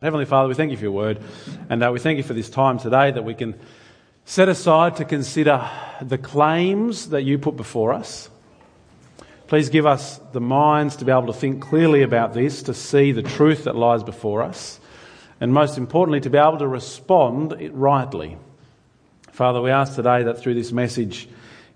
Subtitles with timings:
[0.00, 1.18] Heavenly Father, we thank you for your word,
[1.68, 3.58] and uh, we thank you for this time today that we can
[4.24, 5.68] set aside to consider
[6.00, 8.30] the claims that you put before us.
[9.48, 13.10] Please give us the minds to be able to think clearly about this, to see
[13.10, 14.78] the truth that lies before us,
[15.40, 18.36] and most importantly, to be able to respond rightly.
[19.32, 21.28] Father, we ask today that through this message,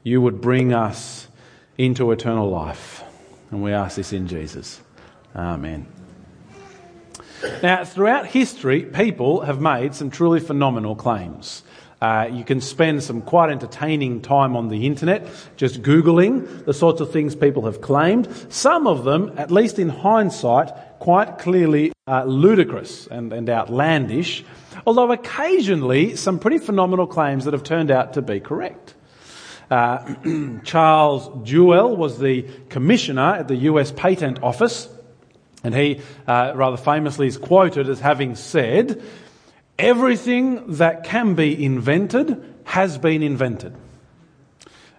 [0.05, 1.27] you would bring us
[1.77, 3.03] into eternal life.
[3.51, 4.81] And we ask this in Jesus.
[5.35, 6.02] Amen.
[7.63, 11.63] Now, throughout history, people have made some truly phenomenal claims.
[12.01, 15.25] Uh, you can spend some quite entertaining time on the internet
[15.57, 18.29] just Googling the sorts of things people have claimed.
[18.49, 24.45] Some of them, at least in hindsight, quite clearly uh, ludicrous and, and outlandish,
[24.85, 28.95] although occasionally some pretty phenomenal claims that have turned out to be correct.
[29.71, 30.15] Uh,
[30.65, 34.89] Charles Duell was the commissioner at the US Patent Office
[35.65, 39.03] and he uh, rather famously is quoted as having said,
[39.79, 43.75] Everything that can be invented has been invented.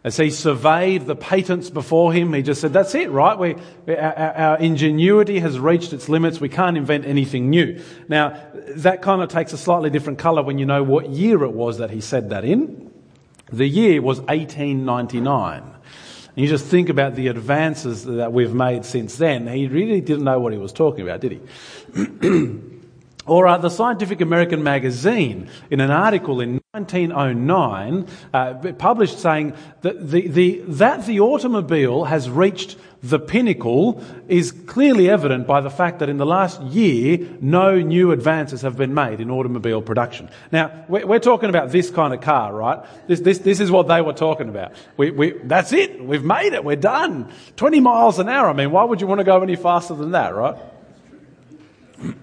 [0.03, 3.38] As he surveyed the patents before him, he just said, That's it, right?
[3.38, 3.55] We,
[3.95, 6.41] our, our ingenuity has reached its limits.
[6.41, 7.81] We can't invent anything new.
[8.09, 8.38] Now,
[8.75, 11.77] that kind of takes a slightly different colour when you know what year it was
[11.77, 12.91] that he said that in.
[13.51, 15.72] The year was 1899.
[16.35, 19.47] And you just think about the advances that we've made since then.
[19.47, 22.59] He really didn't know what he was talking about, did he?
[23.27, 30.09] or uh, the Scientific American magazine, in an article in 1909, uh, published saying that
[30.09, 35.99] the, the, that the automobile has reached the pinnacle is clearly evident by the fact
[35.99, 40.31] that in the last year, no new advances have been made in automobile production.
[40.51, 42.83] Now, we're, talking about this kind of car, right?
[43.05, 44.71] This, this, this is what they were talking about.
[44.97, 46.03] We, we, that's it.
[46.03, 46.66] We've made it.
[46.66, 47.31] We're done.
[47.55, 48.49] 20 miles an hour.
[48.49, 50.57] I mean, why would you want to go any faster than that, right?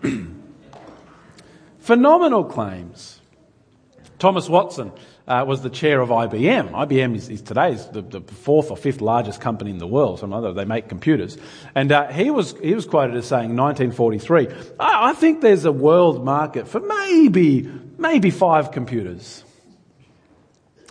[1.78, 3.19] Phenomenal claims.
[4.20, 4.92] Thomas Watson
[5.26, 6.72] uh, was the chair of IBM.
[6.72, 10.20] IBM is, is today is the, the, fourth or fifth largest company in the world.
[10.20, 11.38] Some other they make computers,
[11.74, 15.72] and uh, he was he was quoted as saying, 1943, I, I think there's a
[15.72, 17.62] world market for maybe
[17.96, 19.42] maybe five computers.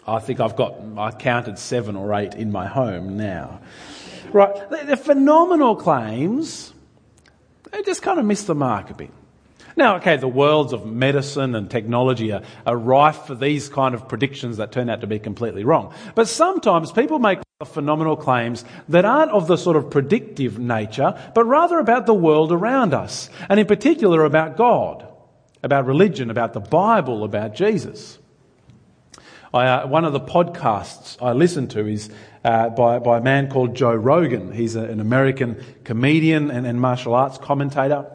[0.07, 3.61] I think I've got I counted seven or eight in my home now.
[4.33, 6.73] Right, they're phenomenal claims.
[7.71, 9.11] They just kind of miss the mark a bit.
[9.79, 14.09] Now, okay, the worlds of medicine and technology are, are rife for these kind of
[14.09, 15.93] predictions that turn out to be completely wrong.
[16.15, 21.45] But sometimes people make phenomenal claims that aren't of the sort of predictive nature, but
[21.45, 25.07] rather about the world around us, and in particular about God,
[25.63, 28.19] about religion, about the Bible, about Jesus.
[29.53, 32.09] I, uh, one of the podcasts I listen to is
[32.43, 34.51] uh, by, by a man called Joe Rogan.
[34.51, 38.05] He's a, an American comedian and, and martial arts commentator.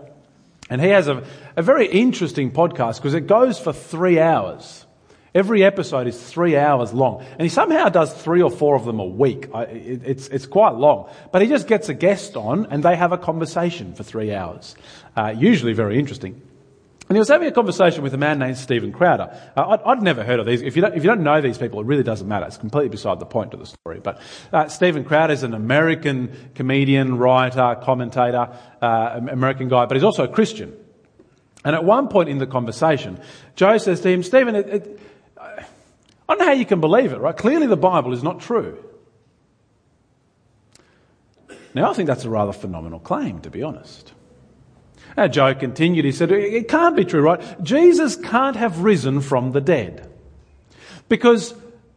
[0.70, 1.22] And he has a,
[1.56, 4.86] a very interesting podcast because it goes for three hours.
[5.34, 7.24] Every episode is three hours long.
[7.32, 9.48] And he somehow does three or four of them a week.
[9.52, 11.10] It's, it's quite long.
[11.32, 14.76] But he just gets a guest on and they have a conversation for three hours.
[15.16, 16.40] Uh, usually very interesting.
[17.08, 19.38] And he was having a conversation with a man named Steven Crowder.
[19.56, 20.62] Uh, I'd, I'd, never heard of these.
[20.62, 22.46] If you, don't, if you don't know these people, it really doesn't matter.
[22.46, 24.00] It's completely beside the point of the story.
[24.00, 24.20] But
[24.52, 30.24] uh, Steven Crowder is an American comedian, writer, commentator, uh, American guy, but he's also
[30.24, 30.74] a Christian.
[31.64, 33.18] And at one point in the conversation,
[33.56, 35.00] Joe says to him, Steven, it, it,
[35.38, 35.64] I
[36.28, 37.36] don't know how you can believe it, right?
[37.36, 38.82] Clearly the Bible is not true.
[41.74, 44.12] Now, I think that's a rather phenomenal claim, to be honest.
[45.16, 47.62] Now, Joe continued, he said, It can't be true, right?
[47.62, 50.10] Jesus can't have risen from the dead.
[51.08, 51.54] Because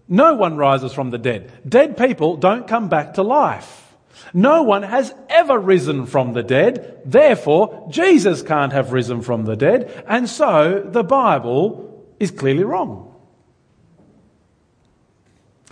[0.08, 1.52] no one rises from the dead.
[1.68, 3.87] Dead people don't come back to life.
[4.34, 7.02] No one has ever risen from the dead.
[7.06, 10.04] Therefore, Jesus can't have risen from the dead.
[10.08, 13.08] And so the Bible is clearly wrong.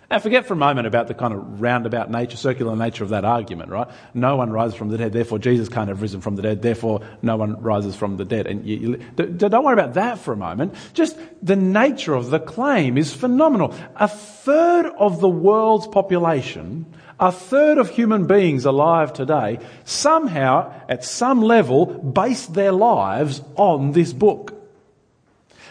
[0.09, 3.25] Now, forget for a moment about the kind of roundabout nature, circular nature of that
[3.25, 3.87] argument, right?
[4.13, 7.01] No one rises from the dead, therefore Jesus can't have risen from the dead, therefore
[7.23, 8.45] no one rises from the dead.
[8.45, 10.75] And you, you, don't worry about that for a moment.
[10.93, 13.73] Just the nature of the claim is phenomenal.
[13.95, 16.85] A third of the world's population,
[17.19, 23.91] a third of human beings alive today, somehow, at some level, base their lives on
[23.91, 24.55] this book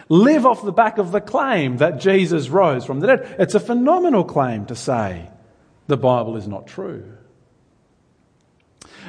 [0.08, 3.36] live off the back of the claim that Jesus rose from the dead.
[3.38, 5.30] It's a phenomenal claim to say
[5.86, 7.16] the Bible is not true.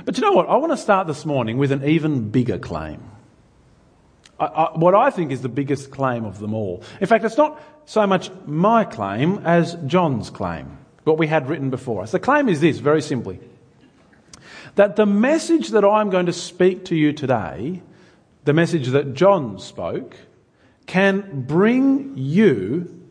[0.03, 0.49] But you know what?
[0.49, 3.01] I want to start this morning with an even bigger claim.
[4.39, 6.83] I, I, what I think is the biggest claim of them all.
[6.99, 11.69] In fact, it's not so much my claim as John's claim, what we had written
[11.69, 12.11] before us.
[12.11, 13.39] The claim is this, very simply
[14.75, 17.81] that the message that I'm going to speak to you today
[18.45, 20.15] the message that John spoke,
[20.85, 23.03] can bring you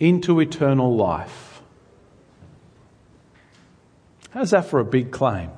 [0.00, 1.62] into eternal life.
[4.30, 5.50] How's that for a big claim?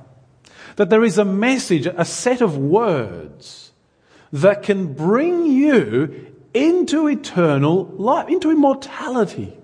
[0.75, 3.71] That there is a message, a set of words
[4.31, 9.57] that can bring you into eternal life, into immortality,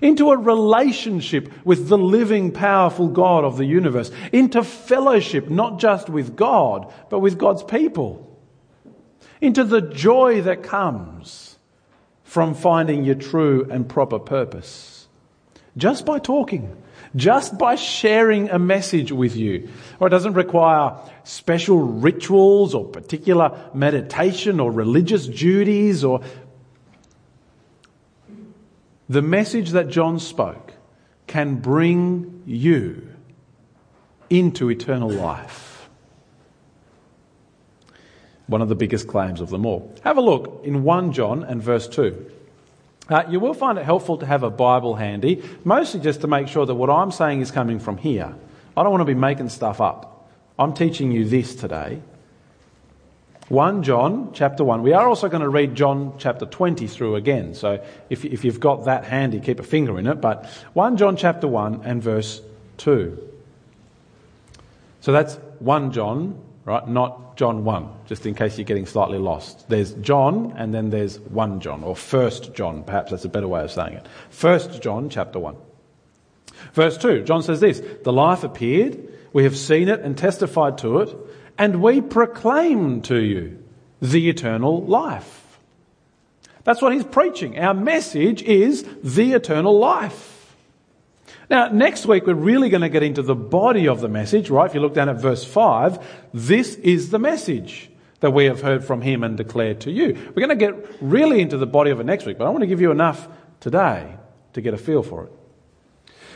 [0.00, 6.08] into a relationship with the living, powerful God of the universe, into fellowship not just
[6.08, 8.38] with God, but with God's people,
[9.40, 11.58] into the joy that comes
[12.24, 15.08] from finding your true and proper purpose.
[15.76, 16.76] Just by talking,
[17.16, 19.68] just by sharing a message with you.
[20.00, 26.20] Or it doesn't require special rituals or particular meditation or religious duties or
[29.08, 30.72] the message that John spoke
[31.26, 33.08] can bring you
[34.30, 35.88] into eternal life.
[38.46, 39.94] One of the biggest claims of them all.
[40.04, 42.32] Have a look in 1 John and verse 2.
[43.08, 46.48] Uh, you will find it helpful to have a Bible handy, mostly just to make
[46.48, 48.34] sure that what I'm saying is coming from here.
[48.76, 50.30] I don't want to be making stuff up.
[50.58, 52.02] I'm teaching you this today.
[53.48, 54.82] 1 John chapter 1.
[54.82, 57.54] We are also going to read John chapter 20 through again.
[57.54, 60.20] So if, if you've got that handy, keep a finger in it.
[60.20, 62.42] But 1 John chapter 1 and verse
[62.76, 63.18] 2.
[65.00, 66.86] So that's 1 John, right?
[66.86, 69.66] Not John 1, just in case you're getting slightly lost.
[69.68, 73.62] There's John and then there's 1 John, or 1 John, perhaps that's a better way
[73.62, 74.06] of saying it.
[74.38, 75.56] 1 John chapter 1.
[76.74, 80.98] Verse 2, John says this The life appeared, we have seen it and testified to
[81.00, 81.16] it
[81.58, 83.62] and we proclaim to you
[84.00, 85.58] the eternal life.
[86.64, 87.58] That's what he's preaching.
[87.58, 90.54] Our message is the eternal life.
[91.50, 94.66] Now, next week we're really going to get into the body of the message, right?
[94.66, 97.90] If you look down at verse 5, this is the message
[98.20, 100.14] that we have heard from him and declared to you.
[100.34, 102.62] We're going to get really into the body of it next week, but I want
[102.62, 103.28] to give you enough
[103.60, 104.14] today
[104.52, 105.32] to get a feel for it.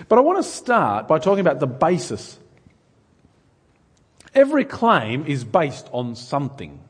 [0.09, 2.39] But I want to start by talking about the basis
[4.35, 6.81] Every claim is based on something.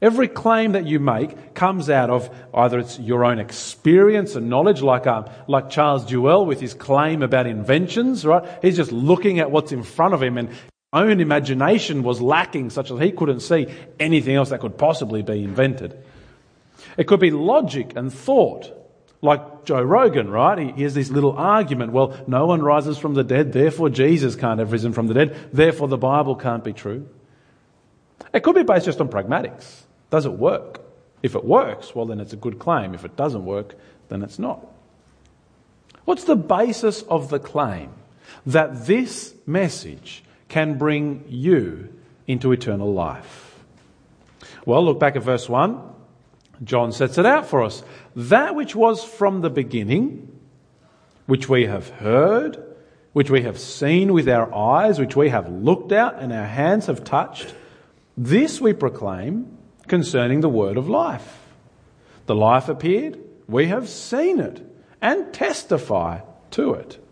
[0.00, 4.82] Every claim that you make comes out of either it's your own experience and knowledge,
[4.82, 8.44] like, uh, like Charles Duell with his claim about inventions, right?
[8.62, 10.58] He's just looking at what's in front of him and his
[10.92, 13.66] own imagination was lacking such that he couldn't see
[13.98, 15.98] anything else that could possibly be invented.
[16.96, 18.70] It could be logic and thought
[19.26, 20.74] like Joe Rogan, right?
[20.74, 21.92] He, has this little argument.
[21.92, 25.36] Well, no one rises from the dead, therefore Jesus can't have risen from the dead,
[25.52, 27.08] therefore the Bible can't be true.
[28.32, 29.82] It could be based just on pragmatics.
[30.10, 30.80] Does it work?
[31.22, 32.94] If it works, well, then it's a good claim.
[32.94, 33.74] If it doesn't work,
[34.08, 34.64] then it's not.
[36.04, 37.90] What's the basis of the claim
[38.46, 41.92] that this message can bring you
[42.26, 43.58] into eternal life?
[44.64, 45.95] Well, look back at verse 1.
[46.64, 47.82] John sets it out for us.
[48.14, 50.40] That which was from the beginning,
[51.26, 52.62] which we have heard,
[53.12, 56.86] which we have seen with our eyes, which we have looked at and our hands
[56.86, 57.54] have touched,
[58.16, 59.56] this we proclaim
[59.86, 61.40] concerning the word of life.
[62.26, 63.18] The life appeared,
[63.48, 64.62] we have seen it
[65.00, 66.20] and testify
[66.52, 67.02] to it.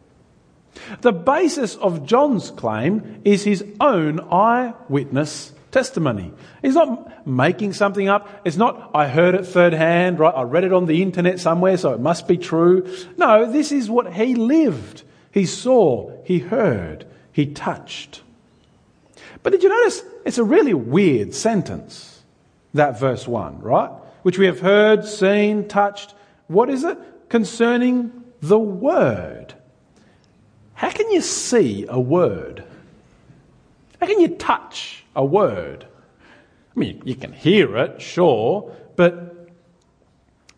[1.00, 6.32] The basis of John's claim is his own eyewitness testimony.
[6.62, 8.28] He's not making something up.
[8.44, 10.32] It's not, I heard it third hand, right?
[10.34, 12.88] I read it on the internet somewhere, so it must be true.
[13.16, 15.02] No, this is what he lived.
[15.32, 18.22] He saw, he heard, he touched.
[19.42, 22.22] But did you notice it's a really weird sentence,
[22.72, 23.90] that verse 1, right?
[24.22, 26.14] Which we have heard, seen, touched.
[26.46, 26.96] What is it?
[27.28, 29.54] Concerning the word.
[30.74, 32.62] How can you see a word?
[34.00, 35.86] How can you touch a word.
[36.74, 39.48] I mean, you can hear it, sure, but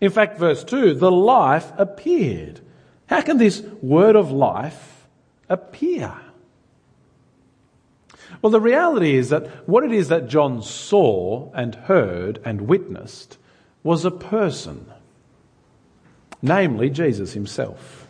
[0.01, 2.61] in fact, verse 2 the life appeared.
[3.07, 5.07] How can this word of life
[5.49, 6.13] appear?
[8.43, 13.39] Well, the reality is that what it is that John saw and heard and witnessed
[13.83, 14.93] was a person,
[16.43, 18.06] namely Jesus himself.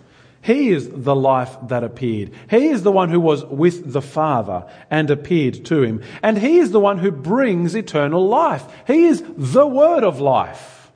[0.46, 2.30] He is the life that appeared.
[2.48, 6.04] He is the one who was with the Father and appeared to him.
[6.22, 8.64] And he is the one who brings eternal life.
[8.86, 10.92] He is the word of life.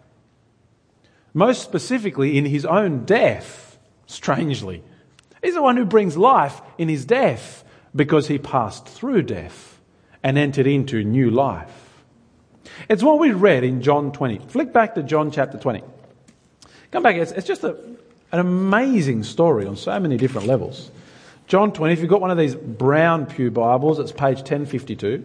[1.34, 3.76] Most specifically in his own death,
[4.06, 4.84] strangely.
[5.42, 9.80] He's the one who brings life in his death because he passed through death
[10.22, 12.04] and entered into new life.
[12.88, 14.38] It's what we read in John 20.
[14.46, 15.82] Flick back to John chapter 20.
[16.92, 17.16] Come back.
[17.16, 17.76] It's, it's just a,
[18.32, 20.90] an amazing story on so many different levels.
[21.46, 25.24] John 20, if you've got one of these brown Pew Bibles, it's page 1052.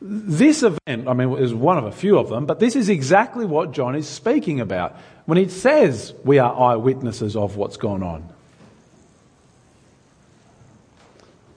[0.00, 3.46] This event, I mean, is one of a few of them, but this is exactly
[3.46, 8.28] what John is speaking about when he says we are eyewitnesses of what's gone on.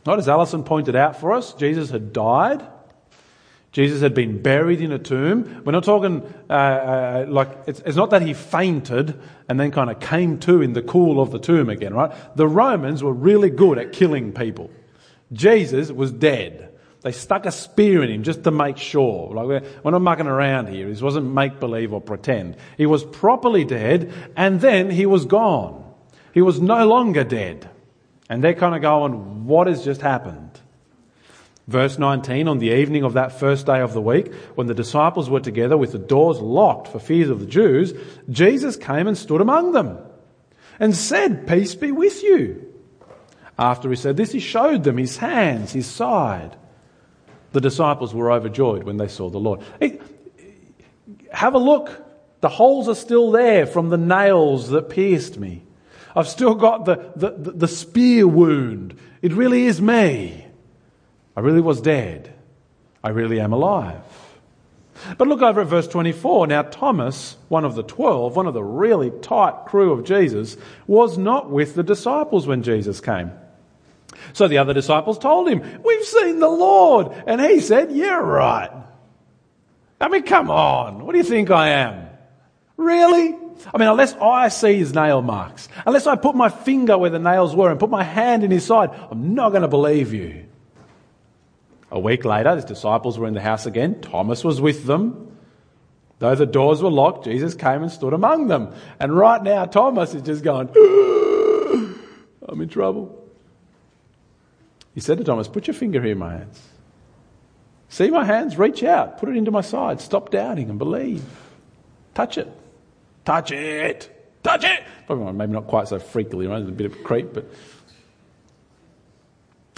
[0.06, 2.66] Not as Alison pointed out for us, Jesus had died.
[3.78, 5.62] Jesus had been buried in a tomb.
[5.64, 9.92] We're not talking uh, uh, like it's, it's, not that he fainted and then kind
[9.92, 12.12] of came to in the cool of the tomb again, right?
[12.36, 14.72] The Romans were really good at killing people.
[15.32, 16.74] Jesus was dead.
[17.02, 19.32] They stuck a spear in him just to make sure.
[19.32, 20.90] Like we're, we're not mucking around here.
[20.90, 22.56] This wasn't make believe or pretend.
[22.78, 25.86] He was properly dead and then he was gone.
[26.34, 27.70] He was no longer dead.
[28.28, 30.60] And they're kind of going, what has just happened?
[31.68, 35.30] Verse 19, on the evening of that first day of the week, when the disciples
[35.30, 37.94] were together with the doors locked for fear of the Jews,
[38.30, 39.98] Jesus came and stood among them
[40.80, 42.74] and said, Peace be with you.
[43.60, 46.56] After he said this, he showed them his hands, his side.
[47.52, 49.62] The disciples were overjoyed when they saw the Lord.
[49.82, 50.00] Hey,
[51.34, 52.06] have a look.
[52.40, 55.64] The holes are still there from the nails that pierced me.
[56.16, 58.98] I've still got the, the, the spear wound.
[59.22, 60.47] It really is me.
[61.38, 62.34] I really was dead.
[63.04, 64.02] I really am alive.
[65.20, 66.48] But look over at verse 24.
[66.48, 71.16] Now, Thomas, one of the twelve, one of the really tight crew of Jesus, was
[71.16, 73.32] not with the disciples when Jesus came.
[74.34, 77.12] So the other disciples told him, We've seen the Lord.
[77.28, 78.72] And he said, Yeah, right.
[80.02, 81.06] I mean, come on.
[81.06, 82.08] What do you think I am?
[82.78, 83.36] Really?
[83.72, 87.20] I mean, unless I see his nail marks, unless I put my finger where the
[87.20, 90.47] nails were and put my hand in his side, I'm not going to believe you.
[91.90, 94.02] A week later, his disciples were in the house again.
[94.02, 95.38] Thomas was with them.
[96.20, 98.74] Though the doors were locked, Jesus came and stood among them.
[99.00, 100.68] And right now, Thomas is just going,
[102.48, 103.24] I'm in trouble.
[104.96, 106.62] He said to Thomas, Put your finger here in my hands.
[107.90, 108.58] See my hands?
[108.58, 109.20] Reach out.
[109.20, 110.02] Put it into my side.
[110.02, 111.24] Stop doubting and believe.
[112.16, 112.52] Touch it.
[113.24, 114.14] Touch it.
[114.44, 114.84] Touch it.
[115.08, 116.62] Maybe not quite so freakily, right?
[116.62, 117.50] a bit of a creep, but.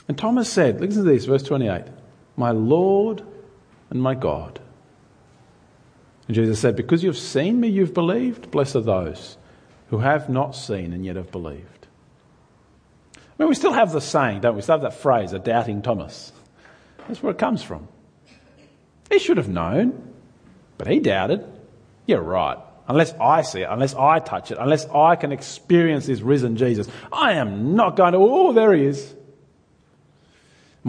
[0.07, 1.83] And Thomas said, listen to this, verse 28
[2.39, 3.21] My Lord
[3.89, 4.59] and my God.
[6.27, 8.49] And Jesus said, Because you've seen me, you've believed.
[8.49, 9.37] Blessed are those
[9.89, 11.87] who have not seen and yet have believed.
[13.15, 14.57] I mean, we still have the saying, don't we?
[14.57, 16.31] We still have that phrase, a doubting Thomas.
[17.07, 17.87] That's where it comes from.
[19.11, 20.13] He should have known,
[20.77, 21.45] but he doubted.
[22.05, 22.57] You're right
[22.89, 26.87] unless I see it, unless I touch it, unless I can experience this risen Jesus,
[27.13, 29.13] I am not going to, oh, there he is.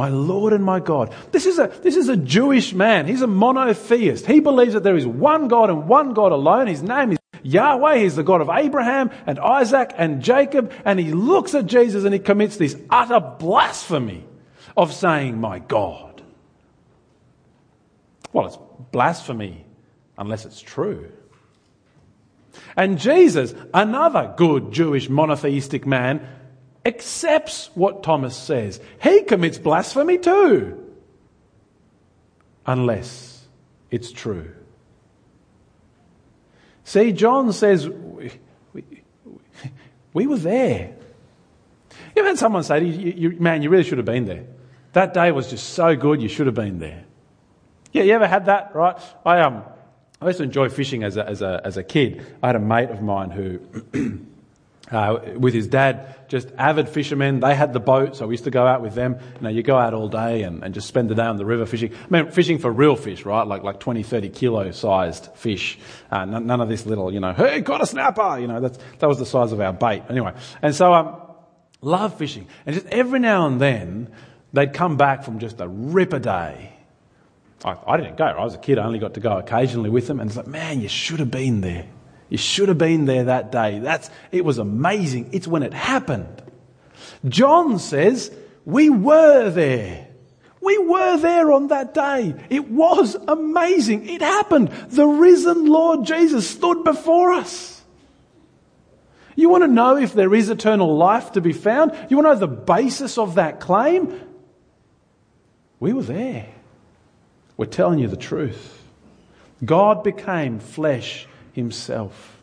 [0.00, 1.14] My Lord and my God.
[1.30, 3.06] This is a, this is a Jewish man.
[3.06, 4.24] He's a monotheist.
[4.24, 6.68] He believes that there is one God and one God alone.
[6.68, 7.98] His name is Yahweh.
[7.98, 10.72] He's the God of Abraham and Isaac and Jacob.
[10.86, 14.24] And he looks at Jesus and he commits this utter blasphemy
[14.74, 16.22] of saying, my God.
[18.32, 18.58] Well, it's
[18.92, 19.66] blasphemy
[20.16, 21.12] unless it's true.
[22.74, 26.26] And Jesus, another good Jewish monotheistic man,
[26.84, 28.80] accepts what Thomas says.
[29.02, 30.76] He commits blasphemy too.
[32.66, 33.46] Unless
[33.90, 34.52] it's true.
[36.84, 38.32] See, John says, we,
[38.72, 38.84] we,
[40.12, 40.94] we were there.
[42.14, 44.44] You ever had someone say to you, you, man, you really should have been there.
[44.92, 47.04] That day was just so good, you should have been there.
[47.92, 48.96] Yeah, you ever had that, right?
[49.24, 49.64] I, um,
[50.20, 52.24] I used to enjoy fishing as a, as a, as a kid.
[52.42, 53.58] I had a mate of mine who,
[54.90, 57.40] uh, with his dad, just avid fishermen.
[57.40, 59.18] They had the boat, so we used to go out with them.
[59.36, 61.44] You know, you go out all day and, and just spend the day on the
[61.44, 61.92] river fishing.
[61.92, 63.46] I mean, fishing for real fish, right?
[63.46, 65.78] Like, like 20, 30 kilo sized fish.
[66.10, 68.38] Uh, none, none, of this little, you know, hey, got a snapper!
[68.40, 70.02] You know, that's, that was the size of our bait.
[70.08, 70.32] Anyway.
[70.62, 71.20] And so, um,
[71.80, 72.46] love fishing.
[72.66, 74.12] And just every now and then,
[74.52, 76.74] they'd come back from just a ripper day
[77.64, 78.24] I, I didn't go.
[78.24, 78.78] I was a kid.
[78.78, 80.20] I only got to go occasionally with them.
[80.20, 81.86] And it's like, man, you should have been there.
[82.30, 83.80] You should have been there that day.
[83.80, 85.30] That's, it was amazing.
[85.32, 86.42] It's when it happened.
[87.28, 88.32] John says,
[88.64, 90.06] we were there.
[90.60, 92.34] We were there on that day.
[92.48, 94.08] It was amazing.
[94.08, 94.68] It happened.
[94.88, 97.82] The risen Lord Jesus stood before us.
[99.34, 101.92] You want to know if there is eternal life to be found?
[102.10, 104.20] You want to know the basis of that claim?
[105.80, 106.46] We were there.
[107.56, 108.82] We're telling you the truth.
[109.64, 112.40] God became flesh himself.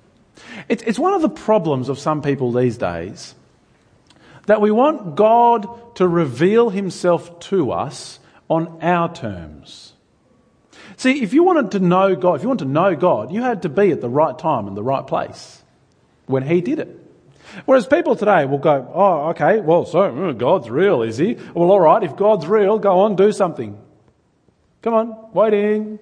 [0.69, 3.35] It's one of the problems of some people these days
[4.45, 9.93] that we want God to reveal himself to us on our terms.
[10.95, 13.63] See, if you wanted to know God, if you want to know God, you had
[13.63, 15.61] to be at the right time and the right place
[16.25, 16.89] when he did it.
[17.65, 21.37] Whereas people today will go, oh, okay, well, so mm, God's real, is he?
[21.53, 23.77] Well, all right, if God's real, go on, do something.
[24.81, 25.99] Come on, waiting.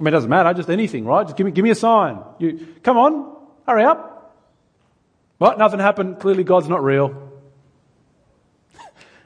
[0.00, 1.26] I mean, it doesn't matter, just anything, right?
[1.26, 2.20] Just give me, give me a sign.
[2.38, 4.34] You, come on, hurry up.
[5.36, 5.58] What?
[5.58, 6.20] Nothing happened.
[6.20, 7.30] Clearly God's not real.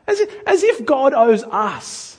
[0.07, 2.19] As if, as if God owes us.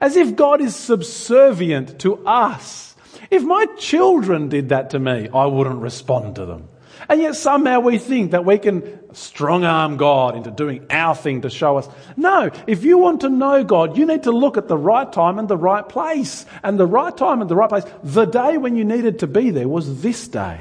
[0.00, 2.94] As if God is subservient to us.
[3.30, 6.68] If my children did that to me, I wouldn't respond to them.
[7.08, 11.42] And yet somehow we think that we can strong arm God into doing our thing
[11.42, 11.88] to show us.
[12.16, 15.38] No, if you want to know God, you need to look at the right time
[15.38, 16.46] and the right place.
[16.62, 19.50] And the right time and the right place, the day when you needed to be
[19.50, 20.60] there was this day.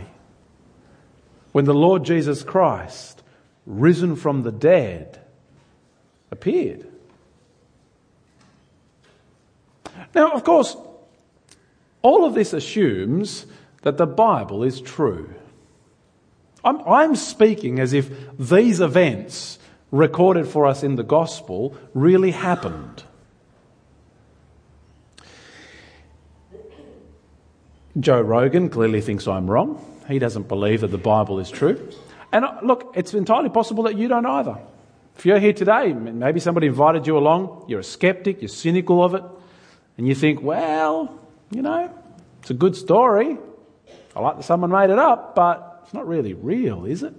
[1.51, 3.21] When the Lord Jesus Christ,
[3.65, 5.19] risen from the dead,
[6.31, 6.87] appeared.
[10.15, 10.75] Now, of course,
[12.01, 13.45] all of this assumes
[13.83, 15.33] that the Bible is true.
[16.63, 19.59] I'm, I'm, speaking as if these events
[19.91, 23.03] recorded for us in the Gospel really happened.
[27.99, 29.83] Joe Rogan clearly thinks I'm wrong.
[30.07, 31.89] He doesn't believe that the Bible is true.
[32.31, 34.57] And uh, look, it's entirely possible that you don't either.
[35.15, 39.13] If you're here today, maybe somebody invited you along, you're a skeptic, you're cynical of
[39.13, 39.23] it,
[39.97, 41.19] and you think, well,
[41.51, 41.93] you know,
[42.41, 43.37] it's a good story.
[44.15, 47.13] I like that someone made it up, but it's not really real, is it?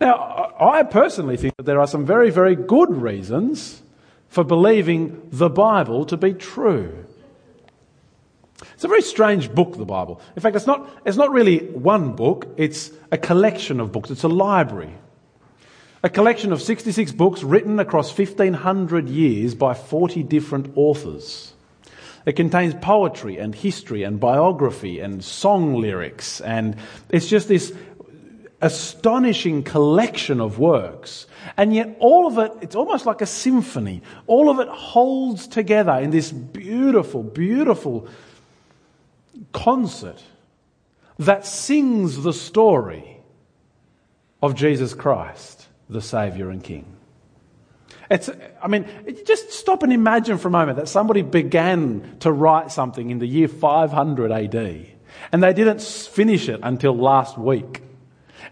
[0.00, 3.82] Now, I personally think that there are some very, very good reasons
[4.28, 7.04] for believing the Bible to be true.
[8.74, 10.20] It's a very strange book, the Bible.
[10.36, 14.22] In fact, it's not, it's not really one book, it's a collection of books, it's
[14.22, 14.94] a library.
[16.04, 21.51] A collection of 66 books written across 1500 years by 40 different authors.
[22.24, 26.76] It contains poetry and history and biography and song lyrics, and
[27.08, 27.72] it's just this
[28.60, 31.26] astonishing collection of works.
[31.56, 34.02] And yet, all of it, it's almost like a symphony.
[34.28, 38.08] All of it holds together in this beautiful, beautiful
[39.52, 40.22] concert
[41.18, 43.18] that sings the story
[44.40, 46.96] of Jesus Christ, the Saviour and King.
[48.12, 48.28] It's,
[48.62, 48.86] I mean,
[49.26, 53.26] just stop and imagine for a moment that somebody began to write something in the
[53.26, 54.86] year 500 AD
[55.32, 57.82] and they didn't finish it until last week.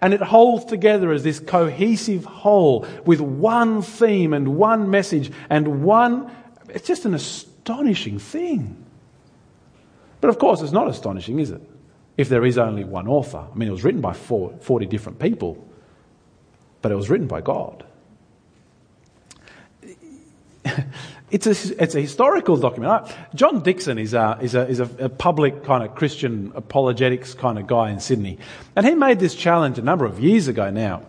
[0.01, 5.83] And it holds together as this cohesive whole with one theme and one message and
[5.83, 6.35] one,
[6.70, 8.83] it's just an astonishing thing.
[10.23, 11.61] But of course, it's not astonishing, is it?
[12.16, 13.44] If there is only one author.
[13.53, 15.62] I mean, it was written by 40 different people,
[16.81, 17.85] but it was written by God.
[21.31, 23.11] it's a, it's a historical document.
[23.35, 27.66] John Dickson is, a, is, a, is a, public kind of Christian apologetics kind of
[27.66, 28.38] guy in Sydney.
[28.77, 31.03] And he made this challenge a number of years ago now.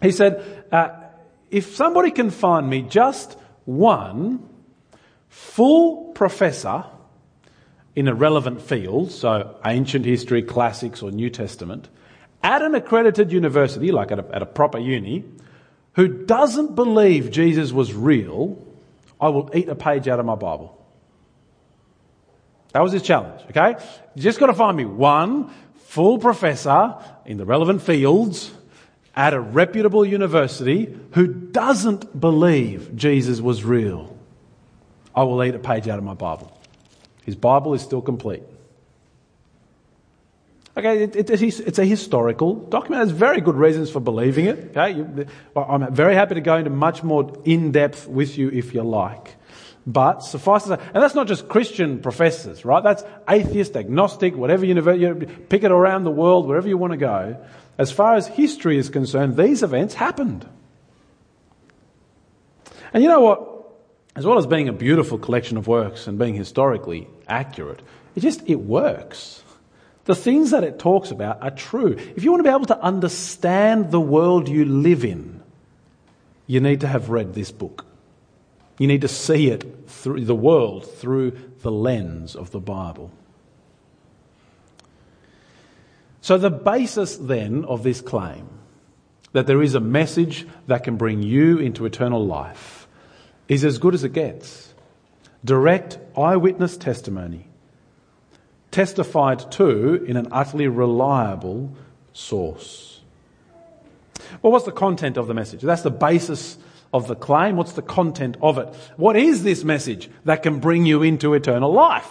[0.00, 0.90] He said, uh,
[1.50, 4.48] if somebody can find me just one
[5.28, 6.84] full professor
[7.96, 11.88] in a relevant field, so ancient history, classics, or New Testament,
[12.42, 15.24] at an accredited university, like at a, at a proper uni,
[15.94, 18.64] who doesn't believe Jesus was real,
[19.20, 20.74] I will eat a page out of my Bible.
[22.72, 23.82] That was his challenge, okay?
[24.14, 25.50] You just got to find me one
[25.86, 28.52] full professor in the relevant fields
[29.16, 34.16] at a reputable university who doesn't believe Jesus was real.
[35.14, 36.56] I will eat a page out of my Bible.
[37.24, 38.42] His Bible is still complete.
[40.78, 43.00] Okay, it, it, it's a historical document.
[43.00, 44.76] There's very good reasons for believing it.
[44.76, 48.72] Okay, you, I'm very happy to go into much more in depth with you if
[48.74, 49.34] you like.
[49.88, 52.80] But suffice to say, and that's not just Christian professors, right?
[52.80, 55.14] That's atheist, agnostic, whatever university, you
[55.48, 57.44] pick it around the world, wherever you want to go.
[57.76, 60.48] As far as history is concerned, these events happened.
[62.92, 63.64] And you know what?
[64.14, 67.82] As well as being a beautiful collection of works and being historically accurate,
[68.14, 69.37] it just, it works.
[70.08, 71.88] The things that it talks about are true.
[72.16, 75.42] If you want to be able to understand the world you live in,
[76.46, 77.84] you need to have read this book.
[78.78, 83.10] You need to see it through the world through the lens of the Bible.
[86.22, 88.48] So, the basis then of this claim
[89.32, 92.88] that there is a message that can bring you into eternal life
[93.46, 94.72] is as good as it gets.
[95.44, 97.47] Direct eyewitness testimony
[98.70, 101.72] testified to in an utterly reliable
[102.12, 103.00] source.
[104.42, 105.62] Well, what's the content of the message?
[105.62, 106.58] That's the basis
[106.92, 107.56] of the claim.
[107.56, 108.68] What's the content of it?
[108.96, 112.08] What is this message that can bring you into eternal life?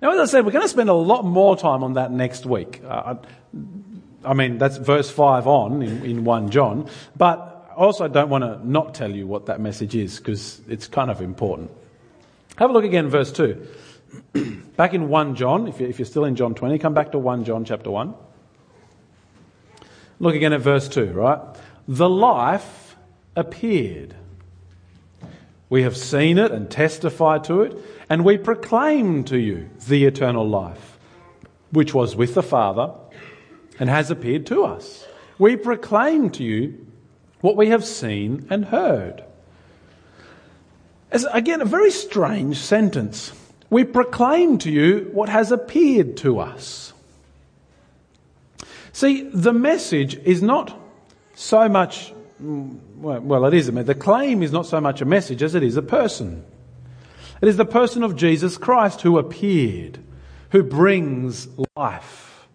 [0.00, 2.44] Now, as I said, we're going to spend a lot more time on that next
[2.44, 2.82] week.
[2.86, 3.16] Uh,
[4.24, 6.88] I mean, that's verse 5 on in, in 1 John.
[7.16, 10.86] But I also don't want to not tell you what that message is because it's
[10.86, 11.70] kind of important.
[12.56, 13.66] Have a look again, verse 2.
[14.76, 17.64] Back in 1 John, if you're still in John 20, come back to 1 John
[17.64, 18.14] chapter 1.
[20.18, 21.40] Look again at verse 2, right?
[21.88, 22.96] The life
[23.34, 24.14] appeared.
[25.68, 27.76] We have seen it and testified to it,
[28.08, 30.98] and we proclaim to you the eternal life,
[31.70, 32.92] which was with the Father
[33.78, 35.06] and has appeared to us.
[35.38, 36.86] We proclaim to you
[37.40, 39.22] what we have seen and heard.
[41.10, 43.32] As, again, a very strange sentence.
[43.70, 46.92] We proclaim to you what has appeared to us.
[48.92, 50.78] See, the message is not
[51.34, 55.62] so much, well, it is, the claim is not so much a message as it
[55.62, 56.44] is a person.
[57.42, 59.98] It is the person of Jesus Christ who appeared,
[60.50, 62.46] who brings life.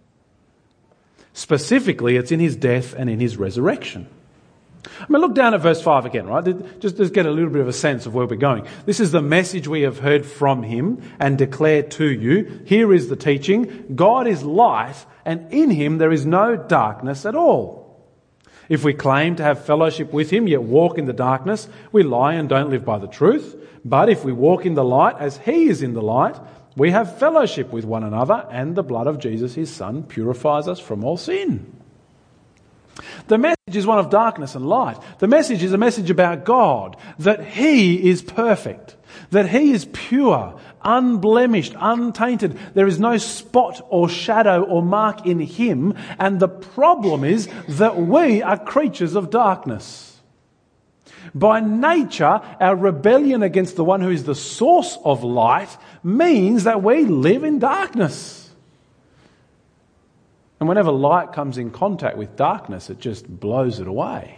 [1.33, 4.07] Specifically, it's in his death and in his resurrection.
[4.85, 6.79] I mean, look down at verse 5 again, right?
[6.79, 8.67] Just, just get a little bit of a sense of where we're going.
[8.85, 12.61] This is the message we have heard from him and declare to you.
[12.65, 13.93] Here is the teaching.
[13.95, 17.81] God is light, and in him there is no darkness at all.
[18.69, 22.35] If we claim to have fellowship with him, yet walk in the darkness, we lie
[22.35, 23.55] and don't live by the truth.
[23.83, 26.37] But if we walk in the light as he is in the light,
[26.77, 30.79] we have fellowship with one another, and the blood of Jesus, his son, purifies us
[30.79, 31.80] from all sin.
[33.27, 34.97] The message is one of darkness and light.
[35.19, 38.95] The message is a message about God, that He is perfect,
[39.29, 42.57] that He is pure, unblemished, untainted.
[42.73, 45.93] There is no spot or shadow or mark in Him.
[46.19, 50.19] And the problem is that we are creatures of darkness.
[51.33, 55.69] By nature, our rebellion against the one who is the source of light
[56.03, 58.40] means that we live in darkness.
[60.61, 64.37] And whenever light comes in contact with darkness, it just blows it away.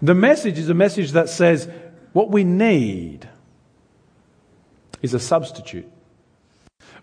[0.00, 1.68] The message is a message that says
[2.12, 3.28] what we need
[5.02, 5.90] is a substitute.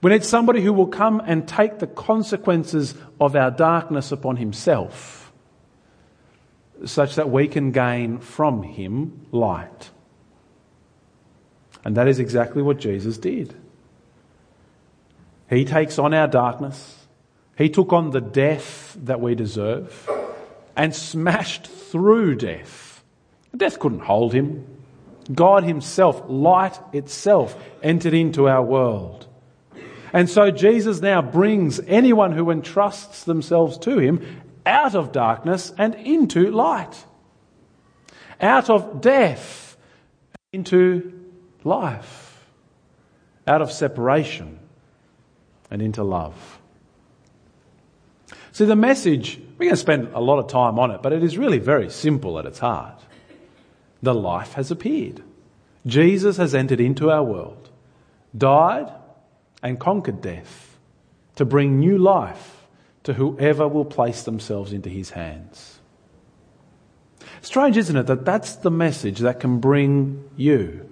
[0.01, 5.33] We need somebody who will come and take the consequences of our darkness upon himself,
[6.85, 9.89] such that we can gain from him light.
[11.83, 13.53] And that is exactly what Jesus did.
[15.49, 17.05] He takes on our darkness.
[17.57, 20.09] He took on the death that we deserve
[20.75, 23.03] and smashed through death.
[23.55, 24.65] Death couldn't hold him.
[25.33, 29.27] God Himself, light itself, entered into our world.
[30.13, 35.95] And so Jesus now brings anyone who entrusts themselves to Him out of darkness and
[35.95, 37.05] into light,
[38.39, 39.77] out of death
[40.53, 41.11] into
[41.63, 42.45] life,
[43.47, 44.59] out of separation
[45.69, 46.59] and into love.
[48.51, 51.23] See, the message, we're going to spend a lot of time on it, but it
[51.23, 53.01] is really very simple at its heart.
[54.01, 55.21] The life has appeared.
[55.85, 57.69] Jesus has entered into our world,
[58.37, 58.91] died,
[59.61, 60.77] and conquered death
[61.35, 62.65] to bring new life
[63.03, 65.79] to whoever will place themselves into his hands.
[67.41, 70.89] Strange, isn't it, that that's the message that can bring you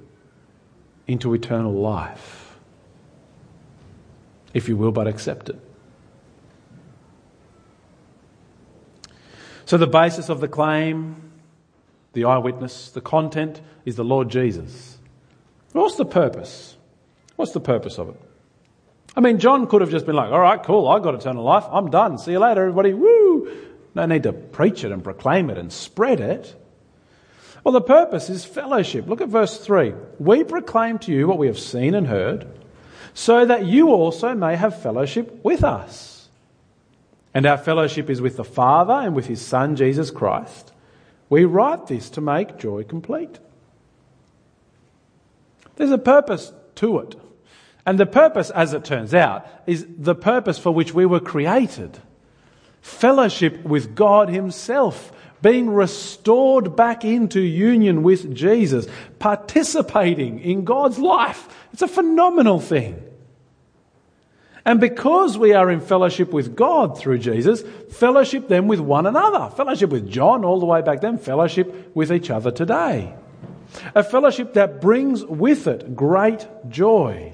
[1.07, 2.42] into eternal life
[4.53, 5.59] if you will but accept it.
[9.65, 11.31] So, the basis of the claim,
[12.13, 14.97] the eyewitness, the content is the Lord Jesus.
[15.71, 16.77] What's the purpose?
[17.35, 18.21] What's the purpose of it?
[19.15, 21.65] I mean, John could have just been like, all right, cool, I've got eternal life,
[21.71, 23.51] I'm done, see you later, everybody, woo!
[23.95, 26.55] No need to preach it and proclaim it and spread it.
[27.63, 29.07] Well, the purpose is fellowship.
[29.07, 29.93] Look at verse 3.
[30.19, 32.47] We proclaim to you what we have seen and heard
[33.13, 36.29] so that you also may have fellowship with us.
[37.33, 40.71] And our fellowship is with the Father and with his Son, Jesus Christ.
[41.29, 43.39] We write this to make joy complete.
[45.75, 47.15] There's a purpose to it.
[47.85, 51.99] And the purpose, as it turns out, is the purpose for which we were created
[52.83, 58.87] fellowship with God Himself, being restored back into union with Jesus,
[59.19, 61.47] participating in God's life.
[61.73, 63.03] It's a phenomenal thing.
[64.65, 69.53] And because we are in fellowship with God through Jesus, fellowship then with one another.
[69.53, 73.13] Fellowship with John all the way back then, fellowship with each other today.
[73.93, 77.33] A fellowship that brings with it great joy.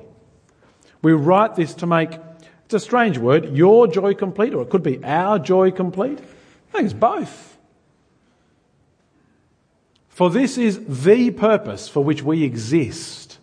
[1.03, 2.17] We write this to make,
[2.65, 6.17] it's a strange word, your joy complete, or it could be our joy complete.
[6.19, 7.58] I think it's both.
[10.19, 13.37] For this is the purpose for which we exist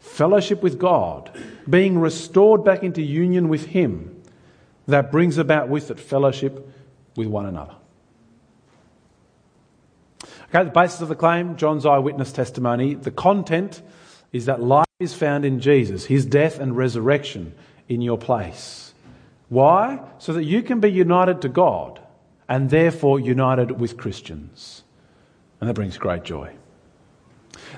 [0.00, 1.30] fellowship with God,
[1.70, 4.20] being restored back into union with Him,
[4.88, 6.68] that brings about with it fellowship
[7.14, 7.76] with one another.
[10.48, 12.94] Okay, the basis of the claim, John's eyewitness testimony.
[12.94, 13.80] The content
[14.32, 17.54] is that life is found in Jesus, his death and resurrection
[17.88, 18.92] in your place.
[19.48, 20.00] Why?
[20.18, 22.00] So that you can be united to God
[22.48, 24.81] and therefore united with Christians.
[25.62, 26.52] And that brings great joy.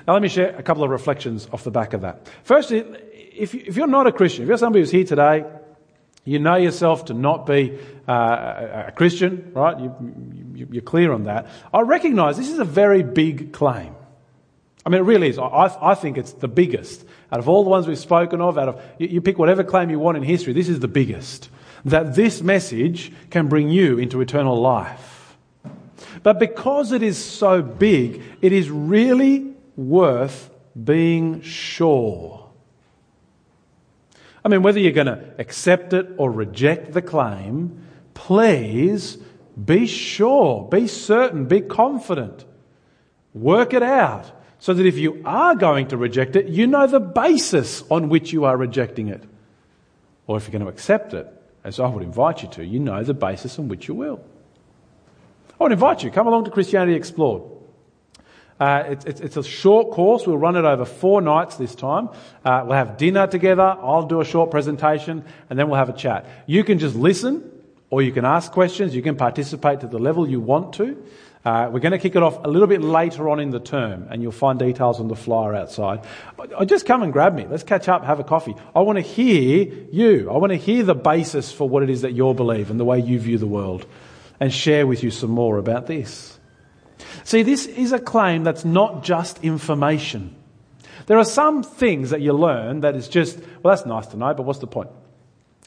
[0.07, 2.27] Now, let me share a couple of reflections off the back of that.
[2.43, 5.45] Firstly, if you're not a Christian, if you're somebody who's here today,
[6.23, 9.79] you know yourself to not be uh, a Christian, right?
[9.79, 11.45] You, are clear on that.
[11.71, 13.93] I recognize this is a very big claim.
[14.83, 15.37] I mean, it really is.
[15.37, 17.05] I, think it's the biggest.
[17.31, 19.99] Out of all the ones we've spoken of, out of, you pick whatever claim you
[19.99, 21.51] want in history, this is the biggest.
[21.85, 25.14] That this message can bring you into eternal life.
[26.23, 30.49] But because it is so big, it is really worth
[30.81, 32.49] being sure.
[34.43, 39.17] I mean, whether you're going to accept it or reject the claim, please
[39.63, 42.45] be sure, be certain, be confident.
[43.33, 46.99] Work it out so that if you are going to reject it, you know the
[46.99, 49.23] basis on which you are rejecting it.
[50.27, 51.27] Or if you're going to accept it,
[51.63, 54.23] as I would invite you to, you know the basis on which you will.
[55.59, 57.43] I would invite you, come along to Christianity Explored.
[58.59, 60.25] Uh, it's, it's, it's, a short course.
[60.25, 62.09] We'll run it over four nights this time.
[62.43, 63.63] Uh, we'll have dinner together.
[63.63, 66.25] I'll do a short presentation and then we'll have a chat.
[66.45, 67.51] You can just listen
[67.89, 68.95] or you can ask questions.
[68.95, 71.03] You can participate to the level you want to.
[71.43, 74.07] Uh, we're going to kick it off a little bit later on in the term
[74.09, 76.05] and you'll find details on the flyer outside.
[76.65, 77.45] just come and grab me.
[77.49, 78.55] Let's catch up, have a coffee.
[78.73, 80.29] I want to hear you.
[80.31, 82.85] I want to hear the basis for what it is that you believe and the
[82.85, 83.85] way you view the world
[84.39, 86.39] and share with you some more about this.
[87.23, 90.35] See, this is a claim that's not just information.
[91.07, 94.33] There are some things that you learn that is just, well, that's nice to know,
[94.33, 94.89] but what's the point?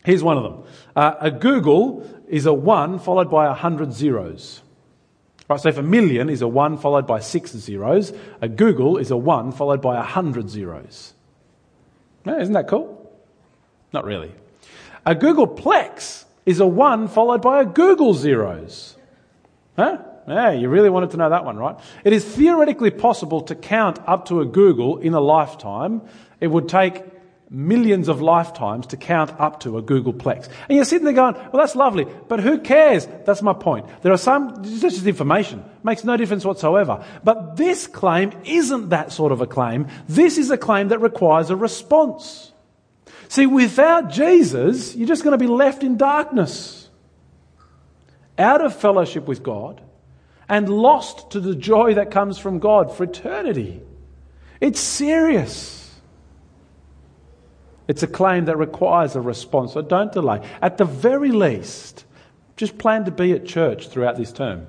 [0.05, 0.65] Here's one of them.
[0.97, 4.63] Uh, a googol is a one followed by a hundred zeros.
[5.49, 9.11] Right, so if a million is a one followed by six zeros, a googol is
[9.11, 11.15] a one followed by a hundred zeros.
[12.25, 13.11] Yeah, isn't that cool?
[13.93, 14.33] Not really.
[15.07, 18.97] A googolplex is a one followed by a googol zeros.
[19.77, 19.99] Huh?
[20.27, 21.77] Yeah, you really wanted to know that one, right?
[22.05, 26.01] It is theoretically possible to count up to a googol in a lifetime.
[26.41, 27.05] It would take
[27.51, 30.49] millions of lifetimes to count up to a googolplex.
[30.69, 33.07] And you're sitting there going, well, that's lovely, but who cares?
[33.27, 33.85] That's my point.
[34.01, 35.63] There are some, this is just information.
[35.83, 37.05] Makes no difference whatsoever.
[37.25, 39.89] But this claim isn't that sort of a claim.
[40.09, 42.53] This is a claim that requires a response.
[43.29, 46.89] See, without Jesus, you're just going to be left in darkness.
[48.39, 49.81] Out of fellowship with God,
[50.49, 53.83] and lost to the joy that comes from God for eternity.
[54.61, 55.95] It's serious.
[57.87, 60.47] It's a claim that requires a response, so don't delay.
[60.63, 62.05] At the very least,
[62.57, 64.67] just plan to be at church throughout this term.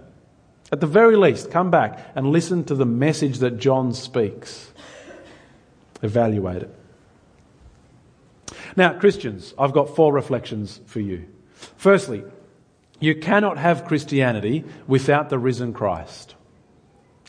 [0.72, 4.72] At the very least, come back and listen to the message that John speaks.
[6.02, 6.79] Evaluate it.
[8.76, 11.26] Now, Christians, I've got four reflections for you.
[11.78, 12.24] Firstly,
[13.00, 16.36] you cannot have Christianity without the risen Christ.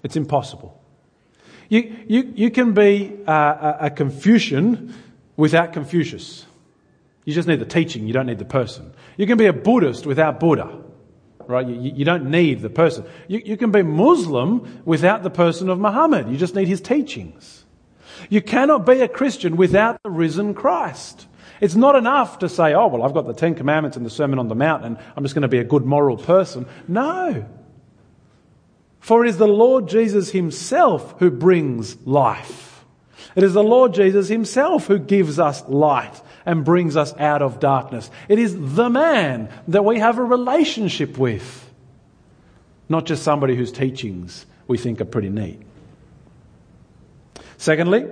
[0.02, 0.80] It's impossible.
[1.68, 4.94] You, you, you can be uh, a, a Confucian
[5.36, 6.44] without Confucius.
[7.24, 8.92] You just need the teaching, you don't need the person.
[9.16, 10.78] You can be a Buddhist without Buddha.
[11.46, 11.66] Right?
[11.66, 13.04] You, you don't need the person.
[13.28, 16.28] You, you can be Muslim without the person of Muhammad.
[16.28, 17.64] You just need his teachings.
[18.28, 21.26] You cannot be a Christian without the risen Christ.
[21.60, 24.38] It's not enough to say, oh, well, I've got the Ten Commandments and the Sermon
[24.38, 26.66] on the Mount and I'm just going to be a good moral person.
[26.88, 27.46] No.
[29.00, 32.84] For it is the Lord Jesus Himself who brings life.
[33.34, 37.60] It is the Lord Jesus Himself who gives us light and brings us out of
[37.60, 38.10] darkness.
[38.28, 41.70] It is the man that we have a relationship with,
[42.88, 45.60] not just somebody whose teachings we think are pretty neat.
[47.56, 48.08] Secondly,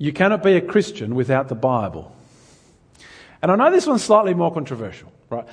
[0.00, 2.16] you cannot be a Christian without the Bible.
[3.42, 5.46] And I know this one's slightly more controversial, right?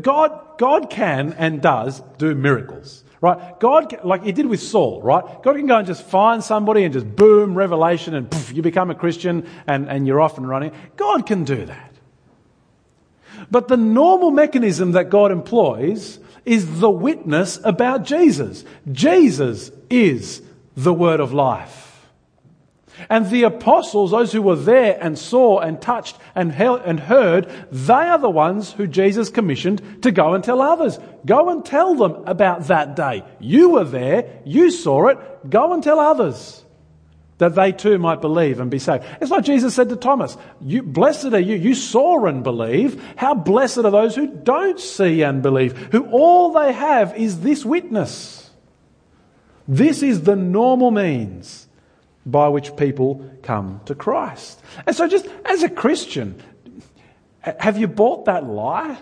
[0.00, 3.60] God, God can and does do miracles, right?
[3.60, 5.22] God, like he did with Saul, right?
[5.42, 8.90] God can go and just find somebody and just boom, revelation, and poof, you become
[8.90, 10.72] a Christian and, and you're off and running.
[10.96, 11.92] God can do that.
[13.50, 18.64] But the normal mechanism that God employs is the witness about Jesus.
[18.90, 20.40] Jesus is
[20.74, 21.89] the word of life.
[23.08, 28.18] And the apostles, those who were there and saw and touched and, heard, they are
[28.18, 30.98] the ones who Jesus commissioned to go and tell others.
[31.24, 33.24] Go and tell them about that day.
[33.38, 36.64] You were there, you saw it, go and tell others
[37.38, 39.02] that they too might believe and be saved.
[39.20, 43.02] It's like Jesus said to Thomas, you, blessed are you, you saw and believe.
[43.16, 47.64] How blessed are those who don't see and believe, who all they have is this
[47.64, 48.50] witness.
[49.66, 51.66] This is the normal means
[52.26, 54.62] by which people come to Christ.
[54.86, 56.40] And so, just as a Christian,
[57.40, 58.98] have you bought that lie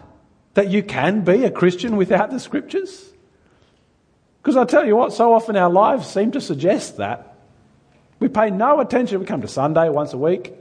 [0.55, 3.13] that you can be a Christian without the scriptures?
[4.43, 7.37] Because I tell you what, so often our lives seem to suggest that.
[8.21, 9.21] We pay no attention.
[9.21, 10.53] We come to Sunday once a week,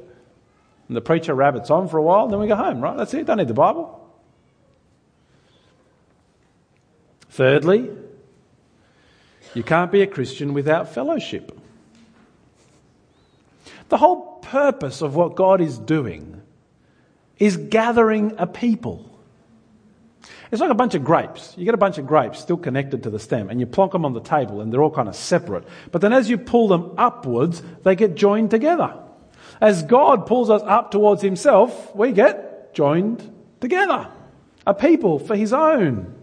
[0.87, 2.97] and the preacher rabbits on for a while, and then we go home, right?
[2.97, 3.25] That's it.
[3.25, 3.93] Don't need the Bible.
[7.29, 7.89] Thirdly,
[9.53, 11.57] you can't be a Christian without fellowship.
[13.89, 16.41] The whole purpose of what God is doing
[17.39, 19.03] is gathering a people.
[20.51, 21.53] It's like a bunch of grapes.
[21.57, 24.05] You get a bunch of grapes still connected to the stem, and you plonk them
[24.05, 25.65] on the table, and they're all kind of separate.
[25.91, 28.93] But then as you pull them upwards, they get joined together.
[29.59, 34.07] As God pulls us up towards Himself, we get joined together.
[34.65, 36.13] A people for His own.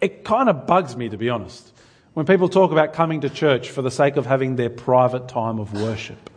[0.00, 1.72] It kind of bugs me, to be honest,
[2.14, 5.58] when people talk about coming to church for the sake of having their private time
[5.58, 6.30] of worship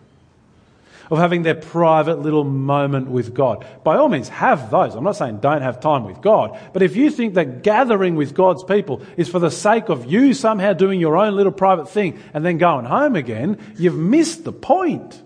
[1.10, 3.66] of having their private little moment with God.
[3.84, 4.96] By all means, have those.
[4.96, 6.60] I'm not saying don't have time with God.
[6.74, 10.34] But if you think that gathering with God's people is for the sake of you
[10.34, 14.54] somehow doing your own little private thing and then going home again, you've missed the
[14.54, 15.24] point.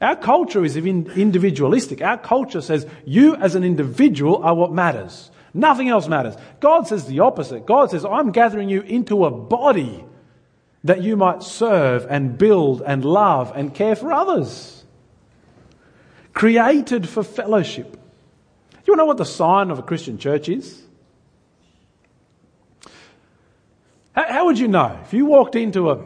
[0.00, 2.02] Our culture is individualistic.
[2.02, 5.30] Our culture says you as an individual are what matters.
[5.54, 6.34] Nothing else matters.
[6.60, 7.66] God says the opposite.
[7.66, 10.04] God says, I'm gathering you into a body
[10.84, 14.84] that you might serve and build and love and care for others.
[16.32, 17.98] Created for fellowship.
[18.84, 20.82] You want to know what the sign of a Christian church is?
[24.12, 24.98] How, how would you know?
[25.04, 26.02] If you walked into a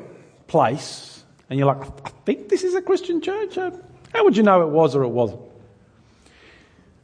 [0.46, 3.70] place and you're like, I think this is a Christian church, uh,
[4.12, 5.40] how would you know it was or it wasn't?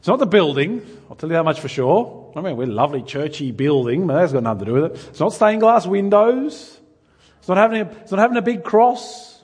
[0.03, 2.33] It's not the building, I'll tell you that much for sure.
[2.35, 5.07] I mean, we're a lovely churchy building, but that's got nothing to do with it.
[5.11, 6.77] It's not stained glass windows.
[7.39, 9.41] It's not having a, it's not having a big cross.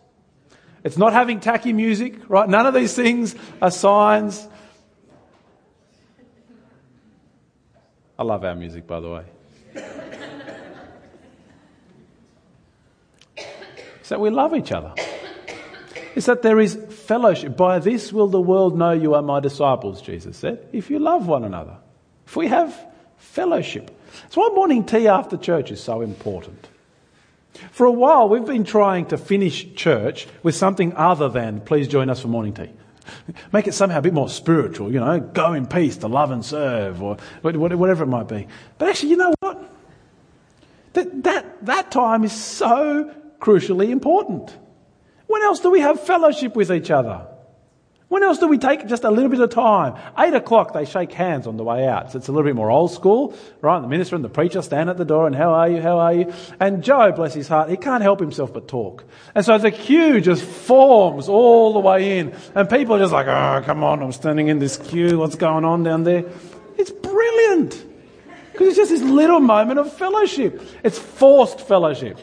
[0.84, 2.50] It's not having tacky music, right?
[2.50, 4.46] None of these things are signs.
[8.18, 9.24] I love our music, by the way.
[14.02, 14.94] so we love each other.
[16.16, 17.56] It's that there is fellowship.
[17.56, 21.28] By this will the world know you are my disciples, Jesus said, if you love
[21.28, 21.78] one another.
[22.26, 22.76] If we have
[23.18, 23.92] fellowship.
[24.24, 26.68] That's why morning tea after church is so important.
[27.72, 32.10] For a while, we've been trying to finish church with something other than, please join
[32.10, 32.70] us for morning tea.
[33.52, 36.46] Make it somehow a bit more spiritual, you know, go in peace to love and
[36.46, 38.48] serve, or whatever it might be.
[38.78, 39.72] But actually, you know what?
[40.94, 44.56] That, that, that time is so crucially important.
[45.30, 47.28] When else do we have fellowship with each other?
[48.08, 49.94] When else do we take just a little bit of time?
[50.18, 52.12] Eight o'clock, they shake hands on the way out.
[52.12, 53.80] So it's a little bit more old school, right?
[53.80, 55.84] The minister and the preacher stand at the door and how are you?
[55.84, 56.34] How are you?
[56.60, 59.04] And Joe, bless his heart, he can't help himself but talk.
[59.36, 62.34] And so the queue just forms all the way in.
[62.56, 65.20] And people are just like, oh, come on, I'm standing in this queue.
[65.20, 66.26] What's going on down there?
[66.76, 67.86] It's brilliant.
[68.52, 70.60] Because it's just this little moment of fellowship.
[70.84, 72.18] It's forced fellowship.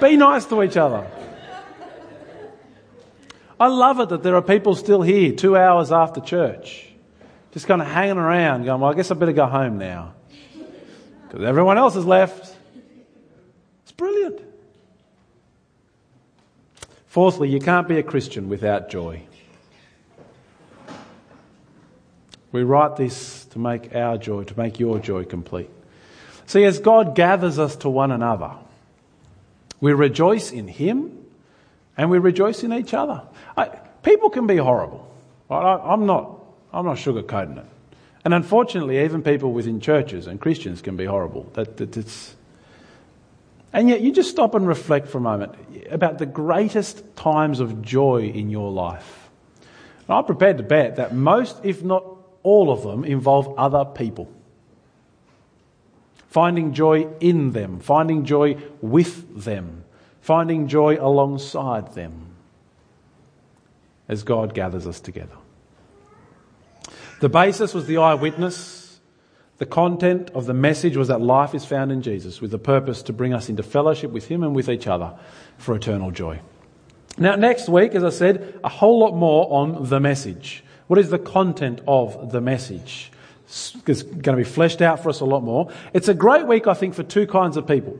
[0.00, 1.08] Be nice to each other.
[3.60, 6.88] I love it that there are people still here two hours after church,
[7.52, 10.14] just kind of hanging around, going, Well, I guess I better go home now.
[11.28, 12.56] Because everyone else has left.
[13.82, 14.40] It's brilliant.
[17.08, 19.24] Fourthly, you can't be a Christian without joy.
[22.52, 25.70] We write this to make our joy, to make your joy complete.
[26.46, 28.52] See, as God gathers us to one another,
[29.80, 31.19] we rejoice in Him
[31.96, 33.22] and we rejoice in each other.
[33.56, 33.66] I,
[34.02, 35.06] people can be horrible.
[35.50, 37.66] I, am not, I'm not sugarcoating it.
[38.24, 41.50] And unfortunately, even people within churches and Christians can be horrible.
[41.54, 42.36] That, that it's,
[43.72, 45.54] and yet, you just stop and reflect for a moment
[45.90, 49.30] about the greatest times of joy in your life.
[50.08, 52.04] And I'm prepared to bet that most, if not
[52.42, 54.30] all of them, involve other people.
[56.30, 59.84] Finding joy in them, finding joy with them,
[60.20, 62.26] finding joy alongside them
[64.08, 65.36] as God gathers us together.
[67.20, 69.00] The basis was the eyewitness.
[69.58, 73.02] The content of the message was that life is found in Jesus with the purpose
[73.02, 75.18] to bring us into fellowship with Him and with each other
[75.58, 76.40] for eternal joy.
[77.18, 80.64] Now, next week, as I said, a whole lot more on the message.
[80.86, 83.12] What is the content of the message?
[83.46, 85.70] It's going to be fleshed out for us a lot more.
[85.92, 87.98] It's a great week, I think, for two kinds of people.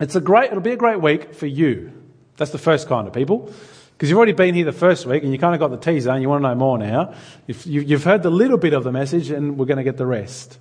[0.00, 1.92] It's a great, it'll be a great week for you.
[2.36, 3.52] That's the first kind of people.
[3.92, 6.10] Because you've already been here the first week and you kind of got the teaser
[6.10, 7.14] and you want to know more now.
[7.46, 10.06] You've, you've heard the little bit of the message and we're going to get the
[10.06, 10.58] rest.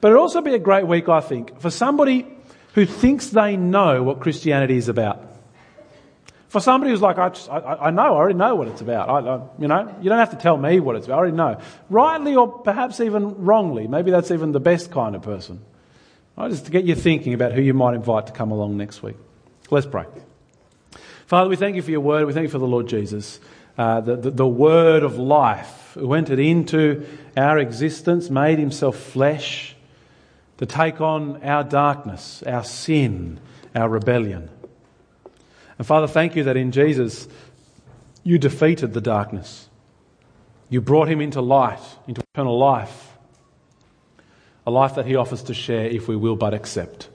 [0.00, 2.26] But it'll also be a great week, I think, for somebody
[2.74, 5.22] who thinks they know what Christianity is about.
[6.48, 9.10] For somebody who's like, I, just, I, I know, I already know what it's about.
[9.10, 11.16] I, I, you know, you don't have to tell me what it's about.
[11.16, 11.60] I already know.
[11.90, 13.86] Rightly or perhaps even wrongly.
[13.86, 15.62] Maybe that's even the best kind of person.
[16.38, 19.02] Right, just to get you thinking about who you might invite to come along next
[19.02, 19.16] week.
[19.70, 20.04] Let's pray.
[21.26, 22.26] Father, we thank you for your word.
[22.26, 23.40] We thank you for the Lord Jesus,
[23.76, 27.04] uh, the, the, the word of life who entered into
[27.36, 29.74] our existence, made himself flesh
[30.58, 33.40] to take on our darkness, our sin,
[33.74, 34.48] our rebellion.
[35.76, 37.26] And Father, thank you that in Jesus
[38.22, 39.68] you defeated the darkness.
[40.70, 43.07] You brought him into light, into eternal life.
[44.68, 47.08] A life that he offers to share if we will but accept.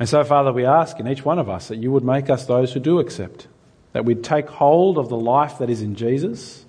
[0.00, 2.46] And so, Father, we ask in each one of us that you would make us
[2.46, 3.46] those who do accept,
[3.92, 6.66] that we'd take hold of the life that is in Jesus,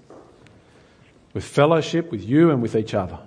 [1.33, 3.17] with fellowship with you and with each other,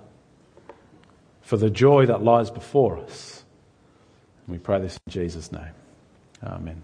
[1.41, 3.43] for the joy that lies before us.
[4.47, 5.73] And we pray this in Jesus' name.
[6.41, 6.81] Amen.